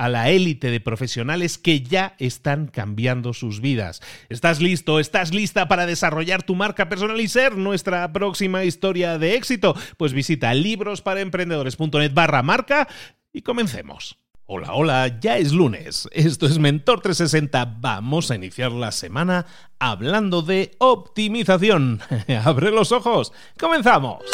[0.00, 4.00] a la élite de profesionales que ya están cambiando sus vidas.
[4.30, 4.98] ¿Estás listo?
[4.98, 9.76] ¿Estás lista para desarrollar tu marca personal y ser nuestra próxima historia de éxito?
[9.98, 12.88] Pues visita librosparaemprendedores.net barra marca
[13.30, 14.16] y comencemos.
[14.46, 16.08] Hola, hola, ya es lunes.
[16.12, 17.76] Esto es Mentor 360.
[17.80, 19.44] Vamos a iniciar la semana
[19.78, 22.00] hablando de optimización.
[22.44, 23.34] Abre los ojos.
[23.58, 24.24] Comenzamos.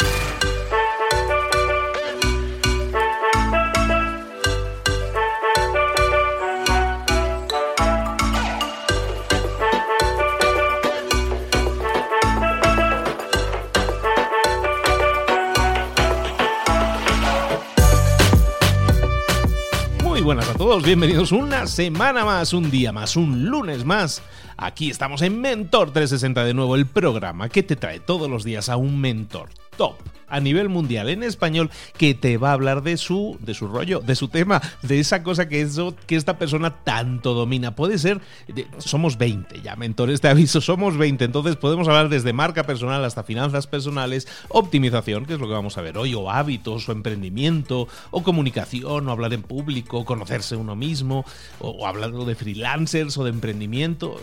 [20.27, 24.21] Buenas a todos, bienvenidos una semana más, un día más, un lunes más.
[24.57, 28.67] Aquí estamos en Mentor 360 de nuevo, el programa que te trae todos los días
[28.67, 29.95] a un mentor top
[30.27, 33.99] a nivel mundial en español que te va a hablar de su de su rollo,
[33.99, 37.75] de su tema, de esa cosa que eso que esta persona tanto domina.
[37.75, 38.21] Puede ser
[38.79, 43.23] somos 20 ya, mentores, te aviso, somos 20, entonces podemos hablar desde marca personal hasta
[43.23, 47.87] finanzas personales, optimización, que es lo que vamos a ver hoy, o hábitos, o emprendimiento,
[48.11, 51.25] o comunicación, o hablar en público, conocerse uno mismo,
[51.59, 54.19] o, o hablando de freelancers o de emprendimiento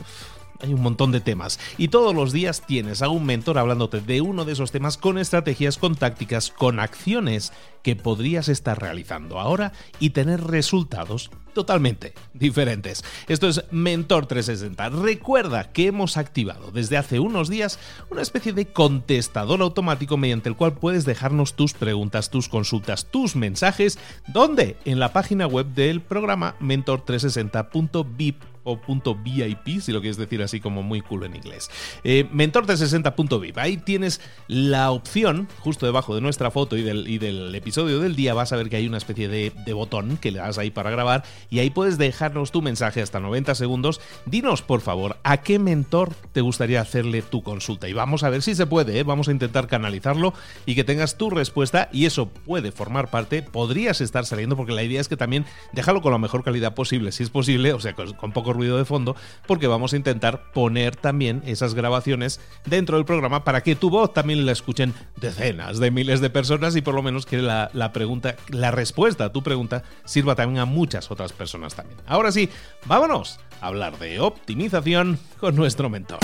[0.60, 1.58] hay un montón de temas.
[1.78, 5.18] Y todos los días tienes a un mentor hablándote de uno de esos temas con
[5.18, 13.04] estrategias, con tácticas, con acciones que podrías estar realizando ahora y tener resultados totalmente diferentes.
[13.28, 14.88] Esto es Mentor 360.
[14.88, 17.78] Recuerda que hemos activado desde hace unos días
[18.10, 23.36] una especie de contestador automático mediante el cual puedes dejarnos tus preguntas, tus consultas, tus
[23.36, 23.98] mensajes.
[24.26, 24.76] ¿Dónde?
[24.84, 28.78] En la página web del programa mentor360.vip o
[29.22, 31.70] .vip, si lo quieres decir así como muy cool en inglés.
[32.02, 33.56] Eh, mentor360.vip.
[33.58, 38.16] Ahí tienes la opción, justo debajo de nuestra foto y del, y del episodio del
[38.16, 40.90] día, vas a ver que hay una especie de, botón que le das ahí para
[40.90, 44.00] grabar y ahí puedes dejarnos tu mensaje hasta 90 segundos.
[44.24, 48.42] Dinos, por favor, a qué mentor te gustaría hacerle tu consulta y vamos a ver
[48.42, 49.02] si se puede, ¿eh?
[49.02, 50.32] vamos a intentar canalizarlo
[50.64, 54.84] y que tengas tu respuesta y eso puede formar parte, podrías estar saliendo porque la
[54.84, 57.94] idea es que también déjalo con la mejor calidad posible, si es posible, o sea,
[57.94, 59.16] con, con poco ruido de fondo,
[59.46, 64.14] porque vamos a intentar poner también esas grabaciones dentro del programa para que tu voz
[64.14, 68.36] también la escuchen decenas de miles de personas y por lo menos que la, pregunta,
[68.48, 71.98] la respuesta a tu pregunta sirva también a muchas otras personas también.
[72.06, 72.48] Ahora sí,
[72.86, 76.20] vámonos a hablar de optimización con nuestro mentor.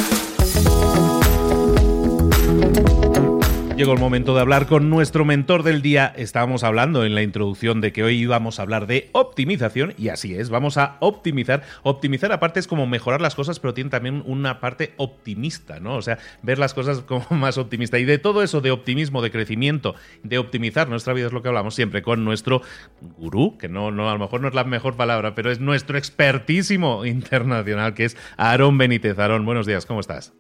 [3.81, 6.13] Llegó el momento de hablar con nuestro mentor del día.
[6.15, 10.35] Estábamos hablando en la introducción de que hoy íbamos a hablar de optimización y así
[10.35, 11.63] es, vamos a optimizar.
[11.83, 15.97] Optimizar aparte es como mejorar las cosas, pero tiene también una parte optimista, ¿no?
[15.97, 17.99] O sea, ver las cosas como más optimista.
[17.99, 19.95] Y de todo eso de optimismo, de crecimiento,
[20.25, 22.61] de optimizar nuestra vida es lo que hablamos siempre con nuestro
[23.17, 25.97] gurú, que no, no, a lo mejor no es la mejor palabra, pero es nuestro
[25.97, 29.19] expertísimo internacional, que es Aarón Benítez.
[29.19, 30.35] Aarón, buenos días, ¿cómo estás?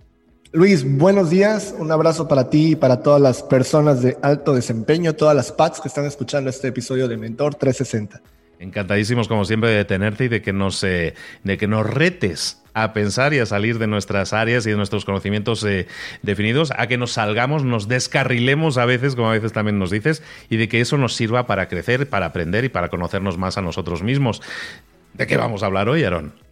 [0.52, 1.73] Luis, buenos días.
[1.79, 5.81] Un abrazo para ti y para todas las personas de alto desempeño, todas las PATs
[5.81, 8.20] que están escuchando este episodio de Mentor 360.
[8.58, 11.14] Encantadísimos, como siempre, de tenerte y de que nos, eh,
[11.44, 15.05] de que nos retes a pensar y a salir de nuestras áreas y de nuestros
[15.05, 15.87] conocimientos eh,
[16.23, 20.20] definidos, a que nos salgamos, nos descarrilemos a veces, como a veces también nos dices,
[20.49, 23.62] y de que eso nos sirva para crecer, para aprender y para conocernos más a
[23.62, 24.43] nosotros mismos.
[25.14, 26.50] ¿De qué vamos a hablar hoy, Aaron?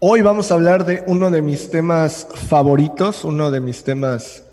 [0.00, 4.44] Hoy vamos a hablar de uno de mis temas favoritos, uno de mis temas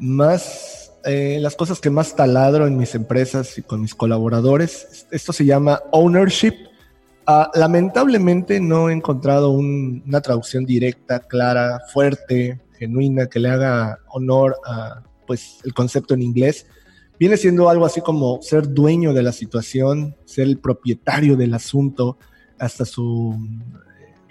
[0.00, 5.06] más eh, las cosas que más taladro en mis empresas y con mis colaboradores.
[5.12, 6.54] Esto se llama ownership.
[7.28, 14.56] Ah, lamentablemente no he encontrado una traducción directa, clara, fuerte, genuina, que le haga honor
[14.66, 16.66] a pues, el concepto en inglés.
[17.20, 22.18] Viene siendo algo así como ser dueño de la situación, ser el propietario del asunto
[22.58, 23.38] hasta su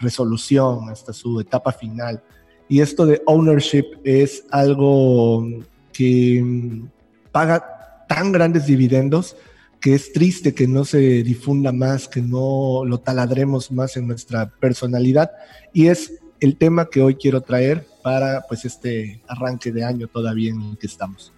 [0.02, 2.22] resolución, hasta su etapa final.
[2.68, 5.48] Y esto de ownership es algo
[5.94, 6.82] que
[7.32, 9.36] paga tan grandes dividendos
[9.82, 14.48] que es triste que no se difunda más, que no lo taladremos más en nuestra
[14.48, 15.32] personalidad.
[15.74, 20.52] Y es el tema que hoy quiero traer para pues este arranque de año todavía
[20.52, 21.34] en el que estamos.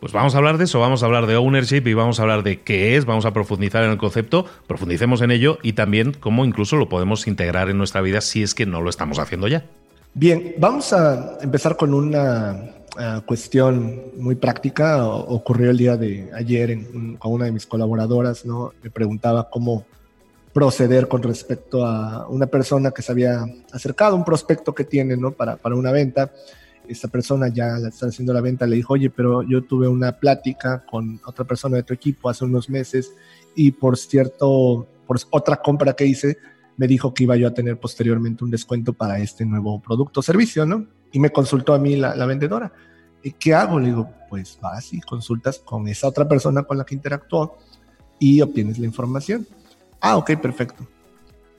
[0.00, 2.42] Pues vamos a hablar de eso, vamos a hablar de ownership y vamos a hablar
[2.42, 6.46] de qué es, vamos a profundizar en el concepto, profundicemos en ello y también cómo
[6.46, 9.66] incluso lo podemos integrar en nuestra vida si es que no lo estamos haciendo ya.
[10.14, 12.80] Bien, vamos a empezar con una
[13.26, 15.06] cuestión muy práctica.
[15.06, 16.78] ocurrió el día de ayer
[17.18, 18.72] con una de mis colaboradoras, ¿no?
[18.82, 19.84] Me preguntaba cómo
[20.52, 25.30] proceder con respecto a una persona que se había acercado, un prospecto que tiene, ¿no?
[25.30, 26.30] Para, para una venta.
[26.90, 30.12] Esta persona ya la está haciendo la venta, le dijo, oye, pero yo tuve una
[30.12, 33.12] plática con otra persona de tu equipo hace unos meses
[33.54, 36.38] y por cierto, por otra compra que hice,
[36.76, 40.22] me dijo que iba yo a tener posteriormente un descuento para este nuevo producto o
[40.22, 40.86] servicio, ¿no?
[41.12, 42.72] Y me consultó a mí la, vendedora.
[43.22, 43.78] ¿Y qué hago?
[43.78, 47.58] Le digo, pues vas y consultas con esa otra persona con la que interactuó
[48.18, 49.46] y obtienes la información.
[50.00, 50.88] Ah, ok, perfecto.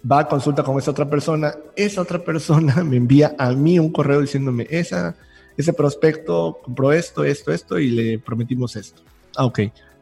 [0.09, 1.55] Va a consulta con esa otra persona.
[1.75, 5.15] Esa otra persona me envía a mí un correo diciéndome, esa,
[5.57, 9.01] ese prospecto compró esto, esto, esto y le prometimos esto.
[9.35, 9.59] Ah, ok.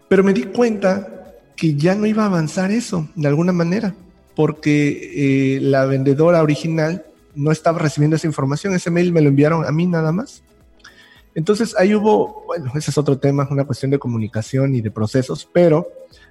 [0.07, 3.93] Pero me di cuenta que ya no iba a avanzar eso de alguna manera
[4.35, 7.03] porque eh, la vendedora original
[7.35, 8.73] no estaba recibiendo esa información.
[8.73, 10.43] Ese mail me lo enviaron a mí nada más.
[11.35, 15.47] Entonces ahí hubo, bueno, ese es otro tema, una cuestión de comunicación y de procesos,
[15.51, 15.87] pero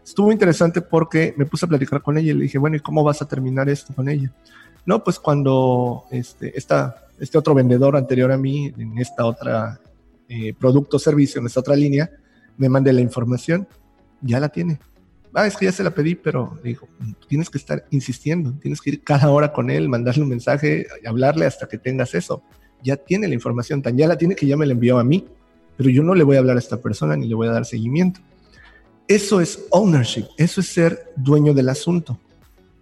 [0.08, 3.04] estuvo interesante porque me puse a platicar con ella y le dije, bueno, ¿y cómo
[3.04, 4.32] vas a terminar esto con ella?
[4.86, 9.80] No, pues cuando este, este otro vendedor anterior a mí, en esta otra
[10.28, 12.10] eh, producto servicio, en esta otra línea,
[12.56, 13.68] me mande la información,
[14.20, 14.78] ya la tiene
[15.34, 16.88] ah, es que ya se la pedí, pero dijo,
[17.28, 21.46] tienes que estar insistiendo, tienes que ir cada hora con él, mandarle un mensaje, hablarle
[21.46, 22.42] hasta que tengas eso.
[22.82, 25.26] Ya tiene la información, tan ya la tiene que ya me la envió a mí,
[25.76, 27.64] pero yo no le voy a hablar a esta persona ni le voy a dar
[27.64, 28.20] seguimiento.
[29.08, 32.18] Eso es ownership, eso es ser dueño del asunto.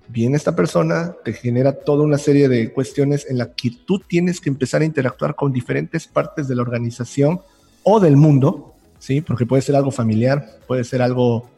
[0.08, 4.40] Viene esta persona, te genera toda una serie de cuestiones en las que tú tienes
[4.40, 7.40] que empezar a interactuar con diferentes partes de la organización
[7.82, 9.20] o del mundo, ¿sí?
[9.20, 11.48] Porque puede ser algo familiar, puede ser algo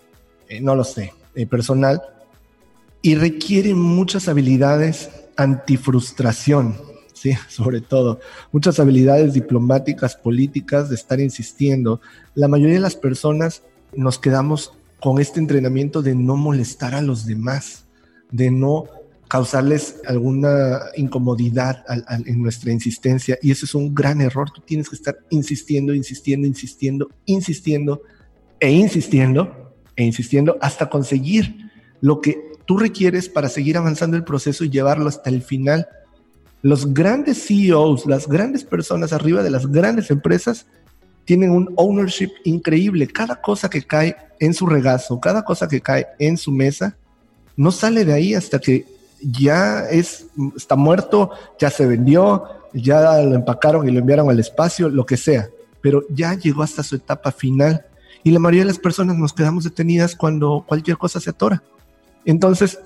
[0.48, 2.00] eh, no lo sé, eh, personal,
[3.02, 6.76] y requiere muchas habilidades antifrustración,
[7.12, 7.34] ¿sí?
[7.48, 8.18] sobre todo,
[8.50, 12.00] muchas habilidades diplomáticas, políticas, de estar insistiendo.
[12.34, 13.62] La mayoría de las personas
[13.96, 17.84] nos quedamos con este entrenamiento de no molestar a los demás,
[18.30, 18.84] de no
[19.28, 21.84] causarles alguna incomodidad
[22.24, 23.38] en nuestra insistencia.
[23.42, 24.50] Y eso es un gran error.
[24.50, 28.02] Tú tienes que estar insistiendo, insistiendo, insistiendo, insistiendo
[28.58, 34.64] e insistiendo e insistiendo hasta conseguir lo que tú requieres para seguir avanzando el proceso
[34.64, 35.88] y llevarlo hasta el final.
[36.62, 40.66] Los grandes CEOs, las grandes personas arriba de las grandes empresas,
[41.28, 43.06] tienen un ownership increíble.
[43.06, 46.96] Cada cosa que cae en su regazo, cada cosa que cae en su mesa,
[47.54, 48.86] no sale de ahí hasta que
[49.20, 51.30] ya es, está muerto,
[51.60, 55.50] ya se vendió, ya lo empacaron y lo enviaron al espacio, lo que sea.
[55.82, 57.84] Pero ya llegó hasta su etapa final
[58.24, 61.62] y la mayoría de las personas nos quedamos detenidas cuando cualquier cosa se atora.
[62.24, 62.78] Entonces,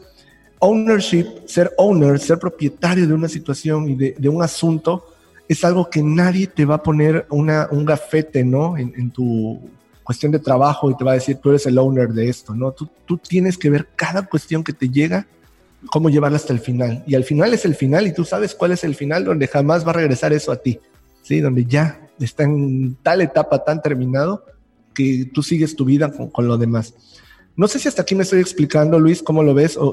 [0.58, 5.11] ownership, ser owner, ser propietario de una situación y de, un asunto,
[5.52, 8.76] es algo que nadie te va a poner una, un gafete, ¿no?
[8.76, 9.60] En, tu
[10.02, 12.72] cuestión de trabajo y te va a decir, tú eres el owner de esto, ¿no?
[12.72, 15.26] Tú, tú tienes que ver cada cuestión que te llega,
[15.90, 17.02] cómo llevarla hasta el final.
[17.06, 19.86] Y al final es el final y tú sabes cuál es el final donde jamás
[19.86, 20.80] va a regresar eso a ti,
[21.22, 21.40] ¿sí?
[21.40, 24.44] Donde ya está en tal etapa tan terminado
[24.94, 26.94] que tú sigues tu vida con, lo demás.
[27.54, 29.92] No sé si hasta aquí me estoy explicando, Luis, cómo lo ves o,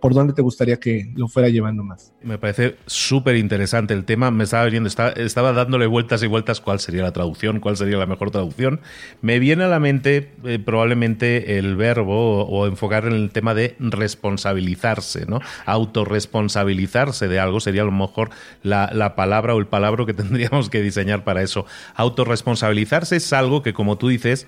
[0.00, 2.14] por dónde te gustaría que lo fuera llevando más.
[2.22, 4.30] Me parece súper interesante el tema.
[4.30, 8.06] Me estaba viendo, estaba, dándole vueltas y vueltas cuál sería la traducción, cuál sería la
[8.06, 8.80] mejor traducción.
[9.20, 13.76] Me viene a la mente eh, probablemente el verbo o, enfocar en el tema de
[13.80, 15.40] responsabilizarse, ¿no?
[15.66, 18.30] Autorresponsabilizarse de algo sería a lo mejor
[18.62, 21.66] la, la palabra o el palabra que tendríamos que diseñar para eso.
[21.96, 24.46] Autorresponsabilizarse es algo que, como tú dices,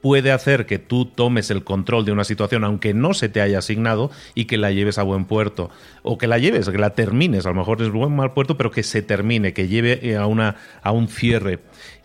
[0.00, 3.58] puede hacer que tú tomes el control de una situación aunque no se te haya
[3.58, 5.70] asignado y que la lleves a buen puerto
[6.02, 8.70] o que la lleves, que la termines, a lo mejor es buen mal puerto, pero
[8.70, 11.60] que se termine, que lleve eh, a una a un cierre.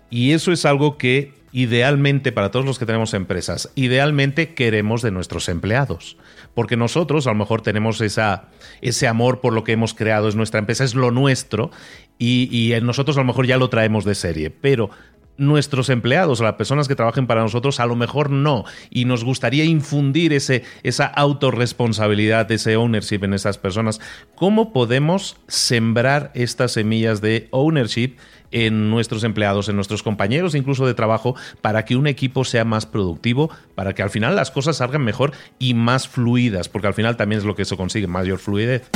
[0.10, 5.12] Y eso es algo que idealmente para todos los que tenemos empresas, idealmente queremos de
[5.12, 6.18] nuestros empleados,
[6.56, 8.50] porque nosotros a lo mejor tenemos esa,
[8.82, 11.70] ese amor por lo que hemos creado, es nuestra empresa, es lo nuestro,
[12.18, 14.90] y, y nosotros a lo mejor ya lo traemos de serie, pero
[15.38, 18.66] nuestros empleados, las personas que trabajen para nosotros, a lo mejor no.
[18.90, 24.00] Y nos gustaría infundir ese, esa autorresponsabilidad, ese ownership en esas personas.
[24.36, 28.16] ¿Cómo podemos sembrar estas semillas de ownership
[28.52, 32.86] en nuestros empleados, en nuestros compañeros incluso de trabajo, para que un equipo sea más
[32.86, 36.70] productivo, para que al final las cosas salgan mejor y más fluidas?
[36.70, 38.90] Porque al final también es lo que se consigue, mayor fluidez.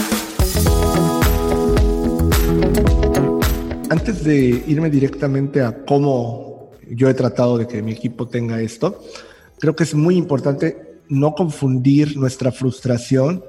[3.89, 9.01] Antes de irme directamente a cómo yo he tratado de que mi equipo tenga esto,
[9.59, 13.45] creo que es muy importante no confundir nuestra frustración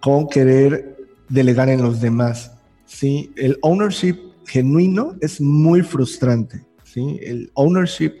[0.00, 0.96] con querer
[1.28, 2.52] delegar en los demás.
[2.86, 3.32] ¿sí?
[3.36, 4.16] El ownership
[4.46, 6.64] genuino es muy frustrante.
[6.82, 7.20] ¿sí?
[7.22, 8.14] El ownership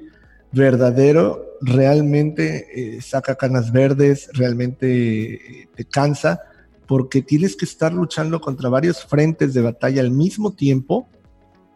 [0.52, 6.40] verdadero realmente eh, saca canas verdes, realmente eh, te cansa,
[6.86, 11.08] porque tienes que estar luchando contra varios frentes de batalla al mismo tiempo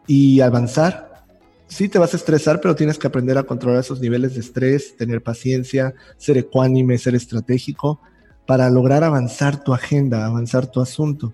[0.07, 1.25] y avanzar.
[1.67, 4.95] Sí te vas a estresar, pero tienes que aprender a controlar esos niveles de estrés,
[4.95, 7.99] tener paciencia, ser ecuánime, ser estratégico,
[8.45, 11.33] para lograr avanzar tu agenda, avanzar tu asunto.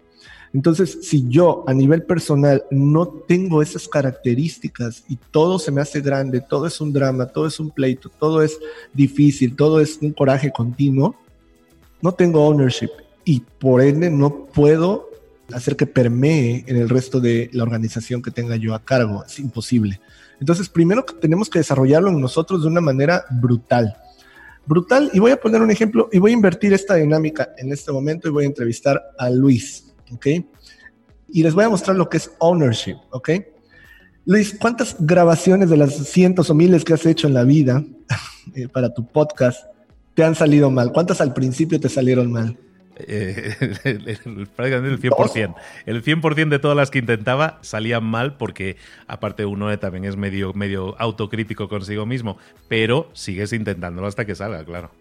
[0.53, 6.01] Entonces, si yo a nivel personal no tengo esas características y todo se me hace
[6.01, 8.60] grande, todo es un drama, todo es un pleito, todo es
[8.94, 11.15] difícil, todo es un coraje continuo,
[12.01, 12.89] no tengo ownership
[13.25, 15.10] y por ende no puedo
[15.52, 19.24] hacer que permee en el resto de la organización que tenga yo a cargo.
[19.26, 20.00] Es imposible.
[20.40, 23.98] Entonces, primero tenemos que desarrollarlo en nosotros de una manera brutal.
[24.66, 27.92] Brutal, y voy a poner un ejemplo, y voy a invertir esta dinámica en este
[27.92, 30.28] momento y voy a entrevistar a Luis, ¿ok?
[31.30, 33.30] Y les voy a mostrar lo que es ownership, ¿ok?
[34.26, 37.84] Luis, ¿cuántas grabaciones de las cientos o miles que has hecho en la vida
[38.56, 39.66] eh, para tu podcast
[40.14, 40.94] te han salido mal?
[40.94, 42.58] ¿Cuántas al principio te salieron mal?
[42.98, 45.56] Eh, el, prácticamente el 100%.
[45.86, 50.54] El 100% de todas las que intentaba salían mal porque aparte uno también es medio,
[50.54, 54.92] medio autocrítico consigo mismo, pero sigues intentándolo hasta que salga, claro.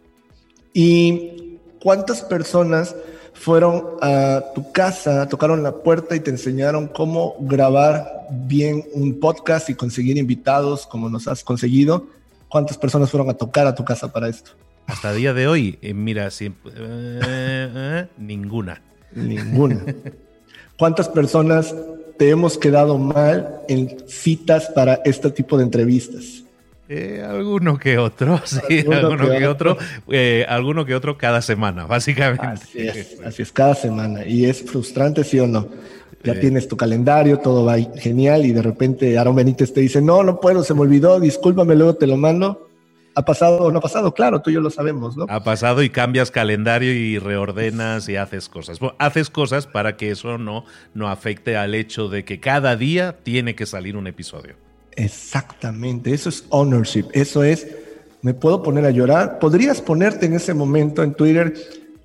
[0.73, 2.97] ¿Y cuántas personas
[3.35, 9.69] fueron a tu casa, tocaron la puerta y te enseñaron cómo grabar bien un podcast
[9.69, 12.07] y conseguir invitados como nos has conseguido?
[12.49, 14.53] ¿Cuántas personas fueron a tocar a tu casa para esto?
[14.87, 18.83] Hasta día de hoy, eh, mira, eh, eh, ninguna.
[19.15, 19.81] Ninguna.
[20.79, 21.75] ¿Cuántas personas
[22.19, 26.39] te hemos quedado mal en citas para este tipo de entrevistas?
[27.27, 29.79] alguno que otro, sí, alguno, que, otro,
[30.47, 32.45] alguno que otro cada semana, básicamente.
[32.45, 34.27] Así es, así es, cada semana.
[34.27, 35.69] Y es frustrante, sí o no.
[36.23, 40.23] Ya tienes tu calendario, todo va genial y de repente Aaron Benítez te dice, no,
[40.23, 42.69] no puedo, se me olvidó, discúlpame, luego te lo mando
[43.14, 44.14] ¿Ha pasado o no ha pasado?
[44.14, 45.26] Claro, tú y yo lo sabemos, ¿no?
[45.28, 48.78] Ha pasado y cambias calendario y reordenas y haces cosas.
[48.99, 50.64] haces cosas para que eso no,
[50.95, 54.54] no afecte al hecho de que cada día tiene que salir un episodio.
[54.97, 57.66] Exactamente, eso es ownership, eso es,
[58.21, 61.54] me puedo poner a llorar, podrías ponerte en ese momento en Twitter,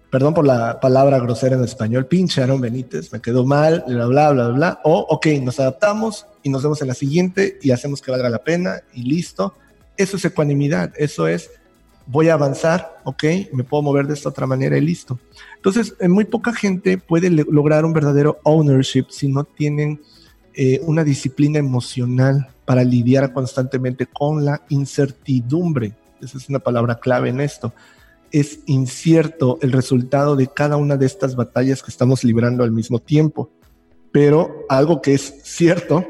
[0.10, 4.32] perdón por la palabra grosera en español, pinche Aaron Benítez, me quedó mal, bla, bla,
[4.32, 8.12] bla, bla, o ok, nos adaptamos y nos vemos en la siguiente y hacemos que
[8.12, 9.54] valga la pena y listo
[9.98, 11.50] eso es ecuanimidad, eso es,
[12.06, 13.24] voy a avanzar, ok,
[13.54, 15.20] me puedo mover de esta otra manera y listo.
[15.56, 20.02] Entonces, muy poca gente puede lograr un verdadero ownership si no tienen
[20.54, 25.94] eh, una disciplina emocional para lidiar constantemente con la incertidumbre.
[26.22, 27.74] Esa es una palabra clave en esto.
[28.32, 33.00] Es incierto el resultado de cada una de estas batallas que estamos librando al mismo
[33.00, 33.52] tiempo.
[34.12, 36.06] Pero algo que es cierto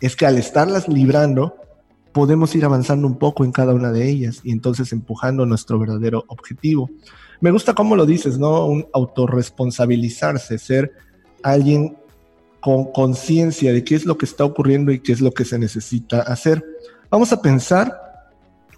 [0.00, 1.61] es que al estarlas librando,
[2.12, 6.24] podemos ir avanzando un poco en cada una de ellas y entonces empujando nuestro verdadero
[6.28, 6.90] objetivo.
[7.40, 8.66] Me gusta cómo lo dices, ¿no?
[8.66, 10.92] Un autorresponsabilizarse, ser
[11.42, 11.96] alguien
[12.60, 15.58] con conciencia de qué es lo que está ocurriendo y qué es lo que se
[15.58, 16.64] necesita hacer.
[17.10, 17.98] Vamos a pensar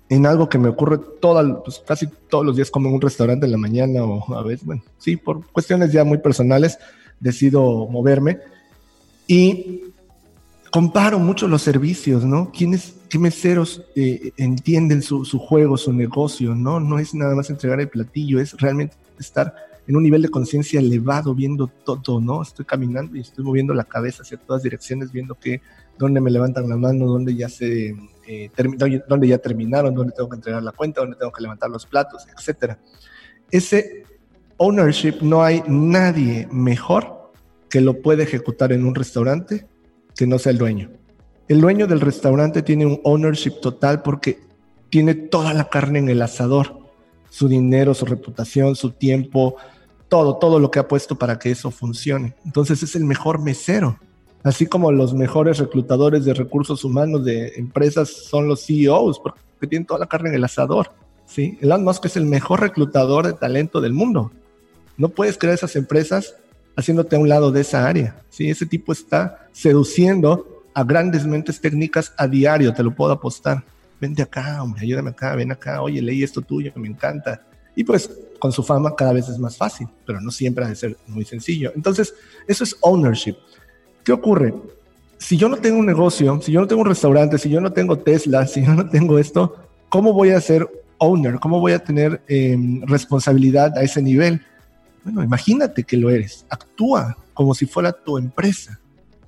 [0.09, 3.47] en algo que me ocurre toda, pues casi todos los días como en un restaurante
[3.47, 6.79] en la mañana o a veces, bueno, sí, por cuestiones ya muy personales,
[7.21, 8.39] decido moverme
[9.27, 9.83] y
[10.75, 12.51] comparo mucho los servicios, ¿no?
[12.51, 16.81] ¿Quiénes, qué meseros eh, entienden su, su, juego, su negocio, ¿no?
[16.81, 19.55] No es nada más entregar el platillo, es realmente estar
[19.87, 22.43] en un nivel de conciencia elevado, viendo todo, ¿no?
[22.43, 25.63] Estoy caminando y estoy moviendo la cabeza hacia todas direcciones, viendo que
[25.97, 27.95] dónde me levantan la mano, dónde ya se
[28.27, 28.51] eh,
[29.07, 32.27] dónde ya terminaron, dónde tengo que entregar la cuenta, dónde tengo que levantar los platos,
[32.37, 32.81] etcétera.
[33.49, 34.03] Ese
[34.57, 37.31] ownership no hay nadie mejor
[37.71, 39.69] que lo puede ejecutar en un restaurante
[40.17, 40.91] que no sea el dueño.
[41.49, 44.41] El dueño del restaurante tiene un ownership total porque
[44.91, 46.79] tiene toda la carne en el asador,
[47.31, 49.57] su dinero, su reputación, su tiempo,
[50.09, 52.35] todo, todo lo que ha puesto para que eso funcione.
[52.45, 53.99] Entonces es el mejor mesero
[54.45, 59.87] así como los mejores reclutadores de recursos humanos de empresas son los CEOs, porque tienen
[59.87, 60.93] toda la carne en el asador.
[61.27, 61.59] ¿sí?
[61.61, 64.31] Elon Musk es el mejor reclutador de talento del mundo.
[64.97, 66.37] No puedes crear esas empresas
[66.77, 68.17] haciéndote a un lado de esa área.
[68.31, 68.51] ¿sí?
[68.51, 73.63] Ese tipo está seduciendo a grandes mentes técnicas a diario, te lo puedo apostar.
[74.01, 77.43] Vente acá, hombre, ayúdame acá, ven acá, oye, leí esto tuyo, me encanta.
[77.77, 80.77] Y pues con su fama cada vez es más fácil, pero no siempre ha de
[80.77, 81.73] ser muy sencillo.
[81.75, 82.13] Entonces,
[82.47, 83.37] eso es ownership.
[84.03, 84.55] ¿Qué ocurre?
[85.19, 87.73] Si yo no tengo un negocio, si yo no tengo un restaurante, si yo no
[87.73, 89.57] tengo Tesla, si yo no tengo esto,
[89.89, 91.39] ¿cómo voy a ser owner?
[91.39, 94.43] ¿Cómo voy a tener em, responsabilidad a ese nivel?
[95.05, 96.47] Bueno, imagínate que lo eres.
[96.49, 98.81] Actúa como si fuera tu empresa.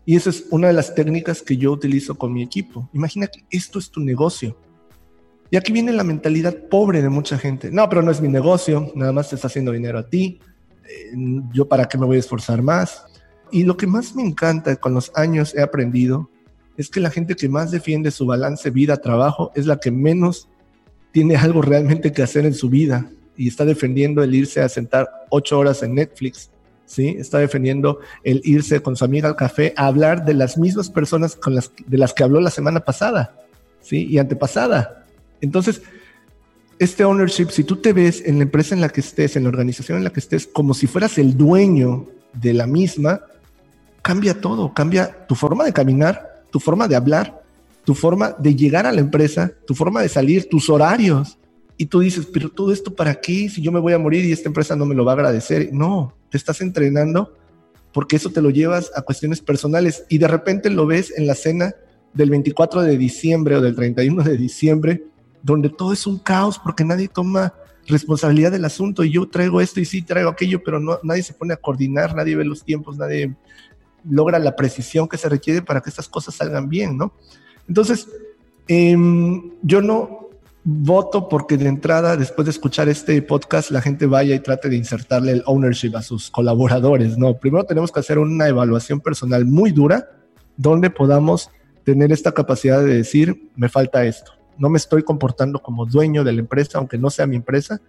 [0.06, 2.88] Y esa es una de las técnicas que yo utilizo con mi equipo.
[2.95, 4.56] Imagina que esto es tu negocio.
[5.50, 7.71] Y aquí viene la mentalidad pobre de mucha gente.
[7.71, 10.40] No, pero no es mi negocio, nada más te está haciendo dinero a ti.
[10.88, 11.12] Eh,
[11.52, 13.04] yo para qué me voy a esforzar más.
[13.52, 16.30] Y lo que más me encanta con los años he aprendido
[16.76, 20.49] es que la gente que más defiende su balance vida-trabajo es la que menos
[21.12, 25.09] tiene algo realmente que hacer en su vida y está defendiendo el irse a sentar
[25.31, 26.50] ocho horas en Netflix,
[26.85, 27.16] ¿sí?
[27.19, 31.37] Está defendiendo el irse con su amiga al café a hablar de las mismas personas
[31.37, 33.37] con las, de las que habló la semana pasada,
[33.81, 34.07] ¿sí?
[34.09, 35.07] Y antepasada.
[35.40, 35.83] Entonces,
[36.78, 39.49] este ownership, si tú te ves en la empresa en la que estés, en la
[39.49, 43.21] organización en la que estés, como si fueras el dueño de la misma,
[44.02, 47.43] cambia todo, cambia tu forma de caminar, tu forma de hablar,
[47.85, 51.38] tu forma de llegar a la empresa, tu forma de salir, tus horarios.
[51.76, 54.32] Y tú dices, pero todo esto para qué si yo me voy a morir y
[54.32, 55.71] esta empresa no me lo va a agradecer.
[55.73, 57.34] No, te estás entrenando
[57.93, 61.34] porque eso te lo llevas a cuestiones personales y de repente lo ves en la
[61.34, 61.75] cena
[62.12, 65.04] del 24 de diciembre o del 31 de diciembre,
[65.43, 67.54] donde todo es un caos porque nadie toma
[67.86, 71.34] responsabilidad del asunto y yo traigo esto y sí traigo aquello, pero no, nadie se
[71.34, 73.34] pone a coordinar, nadie ve los tiempos, nadie
[74.08, 77.12] logra la precisión que se requiere para que estas cosas salgan bien, ¿no?
[77.69, 78.08] Entonces,
[78.69, 80.25] em, yo no
[80.69, 84.75] voto porque de entrada, después de escuchar este podcast, la gente vaya y trate de
[84.75, 87.39] insertarle el ownership a sus colaboradores, ¿no?
[87.39, 90.11] Primero tenemos que hacer una evaluación personal muy dura
[90.57, 91.50] donde podamos
[91.85, 96.33] tener esta capacidad de decir, me falta esto, no me estoy comportando como dueño de
[96.33, 97.81] la empresa, aunque no sea mi empresa,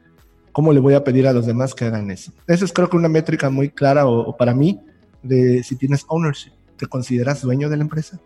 [0.52, 2.32] ¿cómo le voy a pedir a los demás que hagan eso?
[2.46, 4.80] Esa es creo que una métrica muy clara o para mí
[5.24, 8.20] de si tienes ownership, ¿te consideras dueño de la empresa?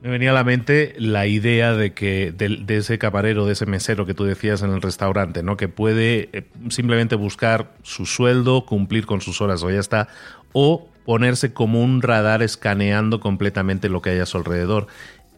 [0.00, 4.06] Me venía a la mente la idea de que de, ese camarero, de ese mesero
[4.06, 5.56] que tú decías en el restaurante, ¿no?
[5.56, 10.08] Que puede eh, simplemente buscar su sueldo, cumplir con sus horas o ya está,
[10.52, 14.86] o ponerse como un radar escaneando completamente lo que hay a su alrededor.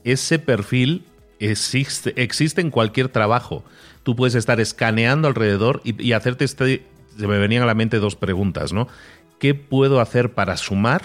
[0.05, 1.05] Ese perfil
[1.39, 3.65] existe, en cualquier trabajo.
[4.03, 6.85] Tú puedes estar escaneando alrededor y, y hacerte este.
[7.19, 8.89] Se me venían a la mente dos preguntas, ¿no?
[9.41, 11.03] ¿qué puedo hacer para sumar?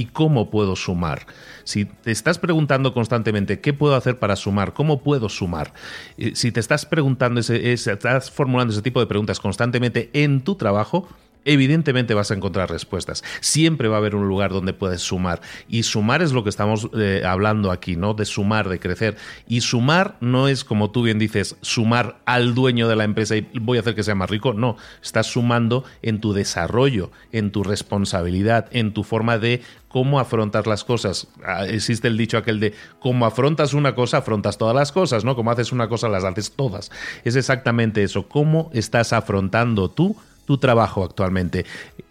[0.00, 1.26] ¿Y cómo puedo sumar?
[1.64, 5.74] Si te estás preguntando constantemente qué puedo hacer para sumar, cómo puedo sumar,
[6.16, 10.54] eh, si te estás preguntando, ese, estás formulando ese tipo de preguntas constantemente en tu
[10.54, 11.06] trabajo,
[11.44, 13.24] evidentemente vas a encontrar respuestas.
[13.40, 15.40] Siempre va a haber un lugar donde puedes sumar.
[15.68, 18.14] Y sumar es lo que estamos eh, hablando aquí, ¿no?
[18.14, 19.16] De sumar, de crecer.
[19.48, 23.46] Y sumar no es, como tú bien dices, sumar al dueño de la empresa y
[23.60, 24.52] voy a hacer que sea más rico.
[24.52, 30.66] No, estás sumando en tu desarrollo, en tu responsabilidad, en tu forma de cómo afrontas
[30.66, 31.26] las cosas.
[31.44, 35.34] Ah, existe el dicho aquel de cómo afrontas una cosa, afrontas todas las cosas, ¿no?
[35.36, 36.90] Como haces una cosa, las haces todas.
[37.24, 38.28] Es exactamente eso.
[38.28, 40.16] ¿Cómo estás afrontando tú
[40.50, 41.64] tu trabajo actualmente.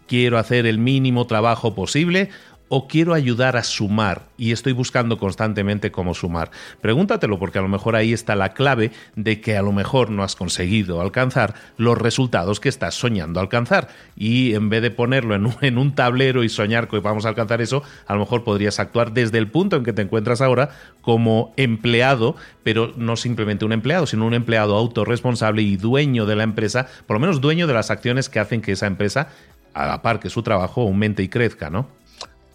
[0.06, 2.30] Quiero hacer el mínimo trabajo posible
[2.70, 6.50] o quiero ayudar a sumar y estoy buscando constantemente cómo sumar?
[6.80, 10.22] Pregúntatelo porque a lo mejor ahí está la clave de que a lo mejor no
[10.22, 15.46] has conseguido alcanzar los resultados que estás soñando alcanzar y en vez de ponerlo en
[15.46, 18.78] un, en un tablero y soñar que vamos a alcanzar eso, a lo mejor podrías
[18.78, 23.72] actuar desde el punto en que te encuentras ahora como empleado, pero no simplemente un
[23.72, 27.74] empleado, sino un empleado autorresponsable y dueño de la empresa, por lo menos dueño de
[27.74, 29.28] las acciones que hacen que esa empresa,
[29.74, 31.88] a la par que su trabajo, aumente y crezca, ¿no?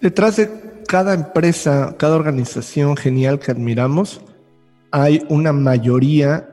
[0.02, 0.50] Detrás de
[0.88, 4.22] cada empresa, cada organización genial que admiramos,
[4.92, 6.50] hay una mayoría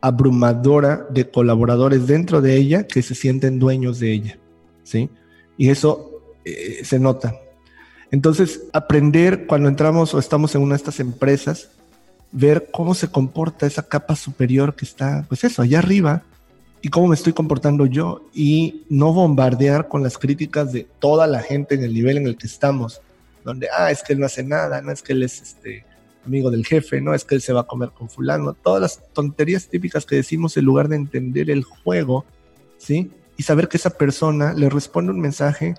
[0.00, 4.38] abrumadora de colaboradores dentro de ella que se sienten dueños de ella,
[4.82, 5.10] ¿sí?
[5.56, 7.34] Y eso eh, se nota.
[8.10, 11.70] Entonces, aprender cuando entramos o estamos en una de estas empresas,
[12.32, 16.22] ver cómo se comporta esa capa superior que está, pues eso, allá arriba,
[16.82, 21.40] y cómo me estoy comportando yo y no bombardear con las críticas de toda la
[21.40, 23.02] gente en el nivel en el que estamos,
[23.44, 25.84] donde, ah, es que él no hace nada, no es que él es este
[26.24, 29.12] amigo del jefe, no es que él se va a comer con fulano, todas las
[29.12, 32.24] tonterías típicas que decimos en lugar de entender el juego,
[32.78, 33.10] ¿sí?
[33.36, 35.74] Y saber que esa persona le responde un mensaje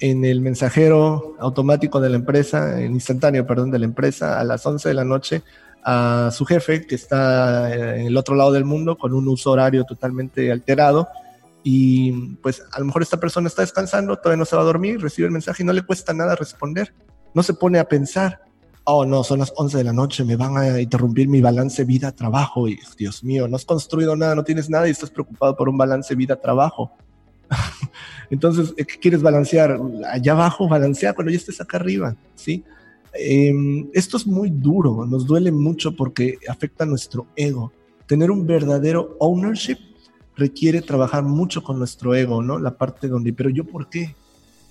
[0.00, 4.66] en el mensajero automático de la empresa, en instantáneo, perdón, de la empresa a las
[4.66, 5.42] 11 de la noche
[5.84, 9.50] a su jefe que está eh, en el otro lado del mundo con un uso
[9.50, 11.08] horario totalmente alterado
[11.62, 15.00] y pues a lo mejor esta persona está descansando, todavía no se va a dormir,
[15.00, 16.94] recibe el mensaje y no le cuesta nada responder,
[17.32, 18.42] no se pone a pensar,
[18.84, 22.68] oh no, son las 11 de la noche, me van a interrumpir mi balance vida-trabajo
[22.68, 25.78] y Dios mío, no has construido nada, no tienes nada y estás preocupado por un
[25.78, 26.92] balance vida-trabajo.
[28.30, 29.78] Entonces, ¿qué quieres balancear?
[30.10, 32.62] Allá abajo, balancea cuando ya estés acá arriba, ¿sí?
[33.14, 37.72] Em, esto es muy duro, nos duele mucho porque afecta a nuestro ego.
[38.06, 39.78] Tener un verdadero ownership
[40.36, 42.58] requiere trabajar mucho con nuestro ego, ¿no?
[42.58, 44.14] La parte donde, pero yo por qué?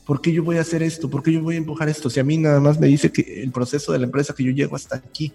[0.06, 1.10] ¿Por qué yo voy a hacer esto?
[1.10, 2.10] ¿Por qué yo voy a empujar esto?
[2.10, 4.52] Si a mí nada más me dice que el proceso de la empresa que yo
[4.52, 5.32] llego hasta aquí,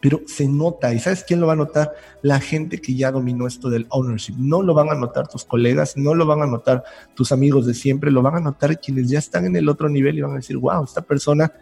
[0.00, 0.92] pero se nota.
[0.92, 1.94] ¿Y sabes quién lo va a notar?
[2.22, 4.34] La gente que ya dominó esto del ownership.
[4.36, 6.82] No lo van a notar tus colegas, no lo van a notar
[7.14, 10.18] tus amigos de siempre, lo van a notar quienes ya están en el otro nivel
[10.18, 11.52] y van a decir, wow, esta persona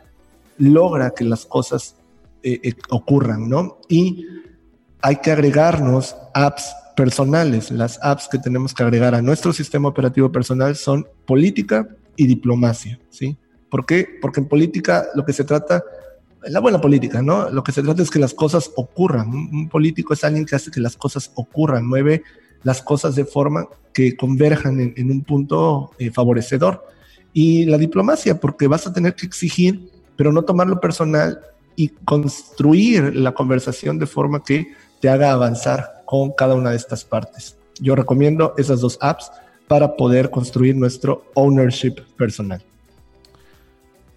[0.59, 1.97] logra que las cosas
[2.43, 3.79] eh, eh, ocurran, ¿no?
[3.89, 4.27] Y
[5.03, 7.71] hay que agregarnos apps personales.
[7.71, 12.99] Las apps que tenemos que agregar a nuestro sistema operativo personal son política y diplomacia,
[13.11, 13.37] ¿sí?
[13.69, 14.07] ¿Por qué?
[14.21, 15.83] Porque en política lo que se trata,
[16.49, 17.51] la buena política, ¿no?
[17.51, 19.29] Lo que se trata es que las cosas ocurran.
[19.29, 22.23] Un, político es alguien que hace que las cosas ocurran, mueve
[22.63, 26.85] las cosas de forma que converjan en, un punto eh, favorecedor.
[27.33, 31.41] Y la diplomacia, porque vas a tener que exigir pero no tomarlo personal
[31.77, 37.05] y construir la conversación de forma que te haga avanzar con cada una de estas
[37.05, 37.57] partes.
[37.81, 39.31] Yo recomiendo esas dos apps
[39.69, 42.63] para poder construir nuestro ownership personal.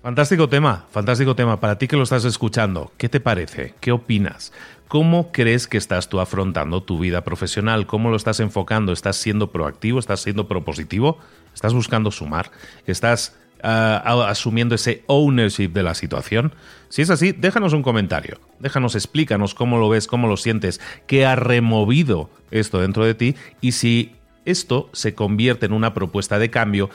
[0.02, 1.60] Fantástico tema, fantástico tema.
[1.60, 3.74] Para ti que lo estás escuchando, ¿qué te parece?
[3.82, 4.54] ¿Qué opinas?
[4.88, 7.86] ¿Cómo crees que estás tú afrontando tu vida profesional?
[7.86, 8.94] ¿Cómo lo estás enfocando?
[8.94, 10.00] ¿Estás siendo proactivo?
[10.00, 11.18] ¿Estás siendo propositivo?
[11.54, 12.50] ¿Estás buscando sumar?
[12.88, 16.54] ¿Estás asumiendo ese ownership de la situación?
[16.90, 18.40] Si es así, déjanos un comentario.
[18.60, 23.36] Déjanos, explícanos cómo lo ves, cómo lo sientes, qué ha removido esto dentro de ti
[23.62, 24.14] y si
[24.46, 26.90] esto se convierte en una propuesta de cambio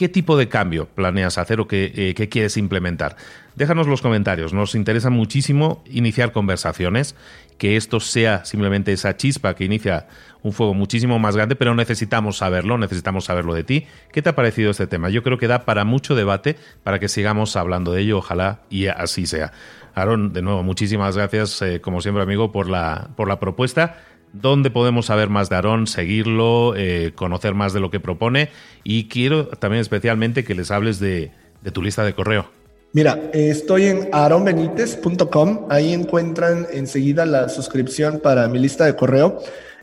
[0.00, 3.16] ¿Qué tipo de cambio planeas hacer o qué, eh, qué, quieres implementar?
[3.54, 7.16] Déjanos los comentarios, nos interesa muchísimo iniciar conversaciones,
[7.60, 10.06] que esto sea simplemente esa chispa que inicia
[10.42, 13.86] un fuego muchísimo más grande, pero necesitamos saberlo, necesitamos saberlo de ti.
[14.12, 15.10] ¿Qué te ha parecido este tema?
[15.10, 18.86] Yo creo que da para mucho debate, para que sigamos hablando de ello, ojalá y
[18.86, 19.52] así sea.
[19.94, 23.98] Aaron, de nuevo, muchísimas gracias, eh, como siempre, amigo, por la, por la propuesta.
[24.32, 28.48] ¿Dónde podemos saber más de Aarón, seguirlo, eh, conocer más de lo que propone?
[28.84, 31.30] Y quiero también especialmente que les hables de,
[31.74, 32.50] tu lista de correo.
[32.92, 35.66] Mira, estoy en aaronbenitez.com.
[35.68, 39.38] Ahí encuentran enseguida la suscripción para mi lista de correo.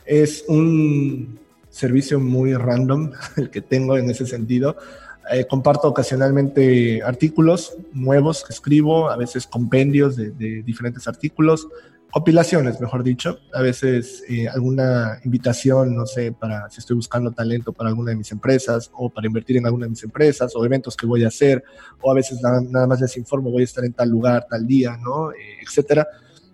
[0.06, 1.40] Es un
[1.70, 4.76] servicio muy random el que tengo en ese sentido.
[5.32, 11.68] Eh, comparto ocasionalmente artículos nuevos que escribo, a veces compendios de, de diferentes artículos,
[12.12, 13.40] compilaciones, mejor dicho.
[13.54, 18.18] A veces eh, alguna invitación, no sé, para si estoy buscando talento para alguna de
[18.18, 21.28] mis empresas o para invertir en alguna de mis empresas o eventos que voy a
[21.28, 21.64] hacer
[22.02, 24.98] o a veces nada, más les informo, voy a estar en tal lugar, tal día,
[24.98, 25.32] ¿no?
[25.32, 26.08] Eh, etcétera.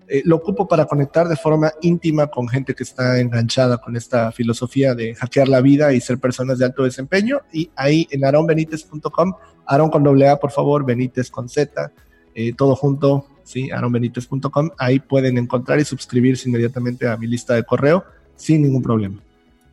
[0.07, 4.31] Eh, lo ocupo para conectar de forma íntima con gente que está enganchada con esta
[4.31, 7.41] filosofía de hackear la vida y ser personas de alto desempeño.
[7.53, 9.33] Y ahí en aronbenitez.com,
[9.65, 11.91] Aaron con doble A, por favor, Benítez con Z,
[12.57, 13.71] todo junto, ¿sí?
[13.71, 14.69] aaronbenitez.com.
[14.77, 18.03] Ahí pueden encontrar y suscribirse inmediatamente a mi lista de correo
[18.35, 19.21] sin ningún problema.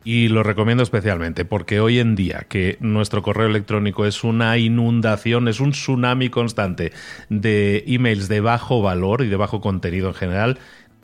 [0.03, 5.47] Y lo recomiendo especialmente porque hoy en día que nuestro correo electrónico es una inundación,
[5.47, 6.91] es un tsunami constante
[7.29, 10.59] de emails de bajo valor y de bajo contenido en general,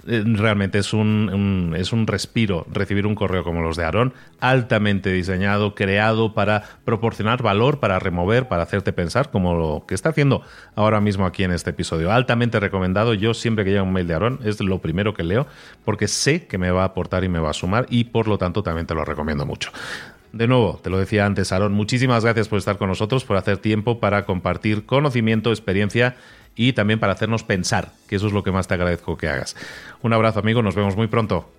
[0.08, 5.76] realmente es un, es un respiro recibir un correo como los de Aaron, altamente diseñado,
[5.76, 10.42] creado para proporcionar valor, para remover, para hacerte pensar, como lo que está haciendo
[10.76, 12.12] ahora mismo aquí en este episodio.
[12.12, 13.14] Altamente recomendado.
[13.14, 15.48] Yo siempre que llega un mail de Aaron es lo primero que leo
[15.84, 18.38] porque sé que me va a aportar y me va a sumar y por lo
[18.38, 19.72] tanto también te lo recomiendo mucho.
[20.34, 23.58] De nuevo, te lo decía antes, Aaron, muchísimas gracias por estar con nosotros, por hacer
[23.58, 26.16] tiempo para compartir conocimiento, experiencia
[26.58, 29.56] y también para hacernos pensar, que eso es lo que más te agradezco que hagas.
[30.02, 31.50] Un abrazo, amigo, nos vemos muy pronto.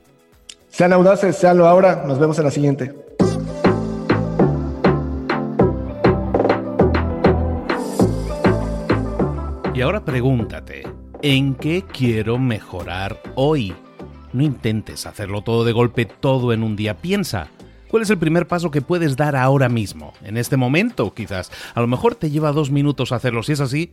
[0.69, 2.95] Sean audaces, seanlo ahora, nos vemos en la siguiente.
[9.73, 10.83] Y ahora pregúntate,
[11.23, 13.73] ¿en qué quiero mejorar hoy?
[14.33, 16.97] No intentes hacerlo todo de golpe, todo en un día.
[16.97, 17.47] Piensa,
[17.89, 20.15] ¿cuál es el primer paso que puedes dar ahora mismo?
[20.25, 21.53] En este momento, quizás.
[21.75, 23.45] A lo mejor te lleva dos minutos hacerlo.
[23.45, 23.93] Si es así,